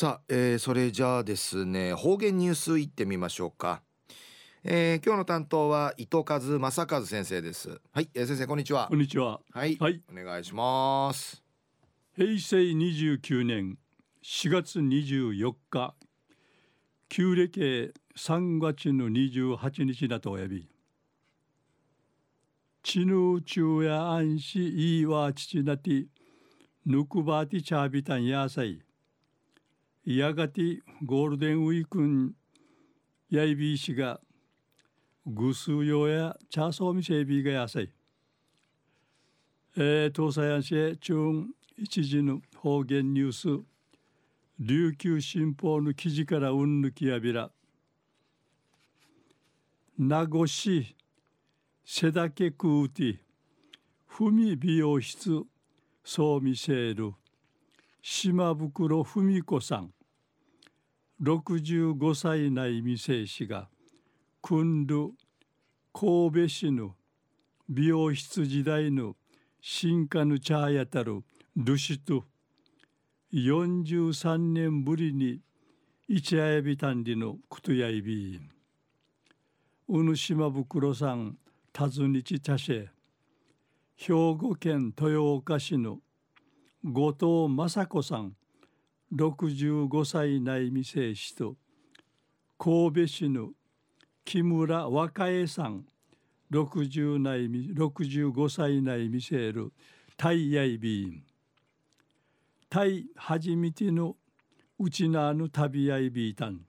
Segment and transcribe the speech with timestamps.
[0.00, 3.82] さあ、えー、それじゃあですね方言ニュースいってみましょうか、
[4.64, 7.78] えー、今日の担当は伊藤和正和先生です。
[7.92, 8.86] はい、えー、先生こんにちは。
[8.88, 9.42] こんにちは。
[9.52, 11.42] はい、はい、お願いします。
[12.16, 13.76] 平成29年
[14.24, 15.94] 4月24日
[17.10, 20.66] 旧暦3月の28日だとおやび。
[22.82, 26.06] ちぬちゅうやあんしいわ父なて
[26.86, 28.80] ぬくばてちゃびたんやさい
[30.04, 32.34] やがてゴールデンウィークン
[33.28, 34.20] やいびいしが
[35.26, 37.90] ぐすうよやチャーソーミセビがやさい。
[39.76, 41.14] えー、東西安市中
[41.76, 43.64] 一時の方言ニュース。
[44.58, 47.50] 琉球新報の記事からうんぬきやびら。
[49.98, 50.96] 名護市
[51.84, 53.20] 瀬岳空テ
[54.06, 55.42] ふみ美容室
[56.02, 57.12] そう見せる。
[58.02, 59.92] 島袋文子さん。
[61.22, 63.68] 65歳内未成氏が
[64.40, 65.10] 訓る
[65.92, 66.94] 神戸市の
[67.68, 69.16] 美容室時代の
[69.60, 71.22] 進化の茶やたる
[71.56, 72.24] ルシと
[73.34, 75.40] 43年ぶりに
[76.08, 78.40] いちあやびたんりのくとやいび
[79.88, 81.36] うぬ島袋さん
[81.70, 82.88] たずにち茶し
[83.98, 85.98] 兵庫県豊岡市の
[86.82, 88.34] 後藤雅子さん
[89.14, 91.56] 65歳内未成氏と
[92.58, 93.50] 神戸市の
[94.24, 95.84] 木村若江さん
[96.50, 99.72] 60内65歳内未成る
[100.16, 101.22] タイヤイビーン。
[102.70, 104.16] タイ初めての
[104.78, 106.62] うちなぬ旅やいビータン。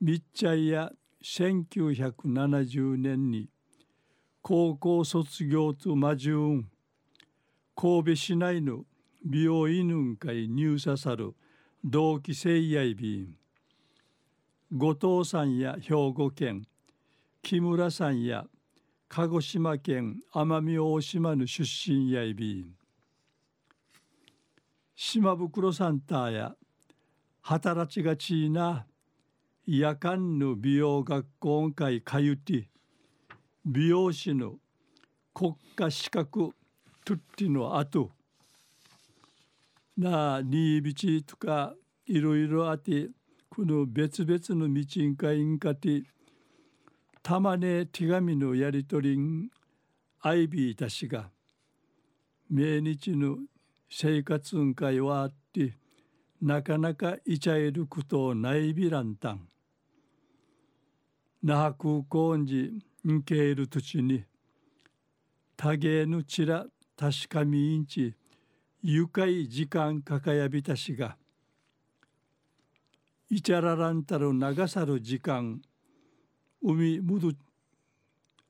[0.00, 0.90] みっちゃいや
[1.22, 3.48] 1970年に
[4.42, 6.68] 高校卒業と魔順
[7.76, 8.84] 神戸市内の
[9.24, 11.34] 美容犬会入社さる
[11.84, 13.36] 同期生やいびん
[14.72, 16.66] 後藤さんや兵庫県
[17.42, 18.44] 木村さんや
[19.08, 22.66] 鹿児島県奄美大島の出身やいびん
[24.94, 26.54] 島袋サンターや
[27.42, 28.86] 働きがちいな
[29.66, 32.68] 夜間の美容学校会かゆて
[33.66, 34.54] 美容師の
[35.34, 36.54] 国家資格
[37.04, 38.10] トゥッティの後
[39.96, 41.74] なにいびちとか
[42.06, 43.08] いろいろあって
[43.48, 46.02] この別々の道んかいんかて
[47.22, 49.48] たまね手紙のやり取りん
[50.20, 51.30] アイビーたちが
[52.50, 53.36] 命日の
[53.90, 55.74] 生活んかいはあって
[56.40, 59.48] なかなかいちゃえることないびらんたん。
[61.42, 64.24] 那覇空港にんけいる土地に
[65.56, 68.14] 多芸のちら確かみいんち
[68.82, 71.16] 愉快時間かかやびたしが
[73.30, 75.60] いちゃららんたる長さる時間
[76.62, 77.32] 海むど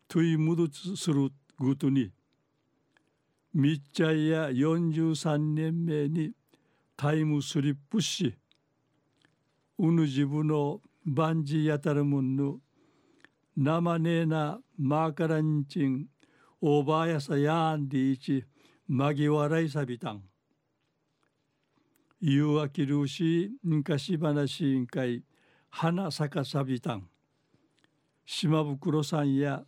[0.08, 2.10] といむどつするごとに
[3.54, 6.32] みっちゃいや43年目に
[6.96, 8.34] タイムスリップし
[9.78, 12.58] うぬ自分のバンジーやたるもんの
[13.56, 16.06] 生ねえなマーカランチン
[16.66, 18.42] オーバーやさやんでいち
[18.88, 20.22] まぎ笑いさびたん。
[22.22, 25.22] 夕明けるし昔話委員会
[25.68, 27.06] 花咲かさびたん。
[28.24, 29.62] 島袋さんや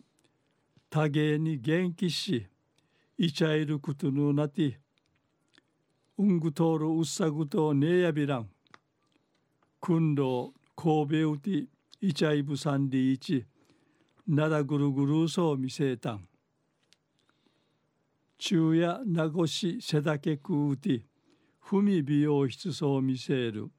[0.89, 2.47] 多芸に元気し
[3.19, 4.81] いちゃいることのなて
[6.17, 8.49] うんぐとるうっさぐとねやびらん。
[9.83, 11.67] くんど神戸うて
[12.01, 13.45] いちゃいぶさんでいち
[14.27, 16.27] なだぐるぐるそう見せたん。
[18.39, 21.05] 昼夜名護市瀬岳区うて
[21.61, 23.71] 文美容室そう見せる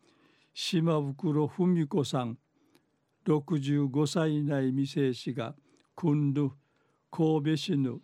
[0.54, 2.38] 島袋文子さん
[3.26, 5.56] 65歳内未成氏が
[5.96, 6.52] 組んる
[7.12, 8.00] 神戸市の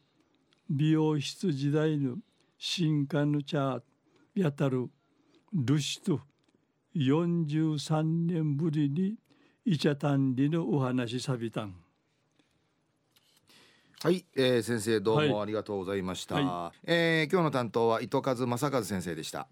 [0.70, 2.18] 美容室時代の
[2.58, 3.82] 新刊の茶
[4.36, 4.90] やたる
[5.54, 6.22] ルシと
[6.96, 9.16] 43年ぶりに
[9.66, 11.83] イチャタンリのお話さびたん。
[14.04, 19.48] はい、えー、先生どうもありがとうございました、はいはい、えー、今日の担当は糸数正和先生でした